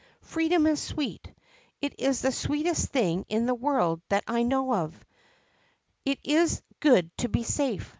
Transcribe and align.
Freedom 0.23 0.65
is 0.65 0.81
sweet! 0.81 1.31
It 1.79 1.93
is 1.99 2.21
the 2.21 2.31
sweetest 2.31 2.89
thing 2.89 3.23
in 3.29 3.45
the 3.45 3.53
world 3.53 4.01
that 4.09 4.23
I 4.27 4.41
know 4.41 4.73
of. 4.73 4.95
It 6.05 6.17
is 6.23 6.63
good 6.79 7.15
to 7.19 7.29
be 7.29 7.43
safe. 7.43 7.87